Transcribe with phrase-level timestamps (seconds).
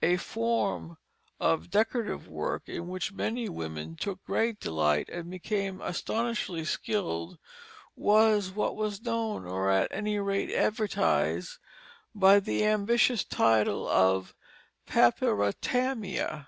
[0.00, 0.96] A form
[1.40, 7.36] of decorative work in which many women took great delight and became astonishingly skilful
[7.96, 11.58] was what was known, or at any rate advertised,
[12.14, 14.36] by the ambitious title of
[14.86, 16.46] Papyrotamia.